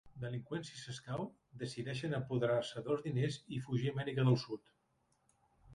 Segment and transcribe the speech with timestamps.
[0.21, 1.27] Delinqüents si s'escau,
[1.63, 4.77] decideixen apoderar-se dels diners i fugir a Amèrica del sud.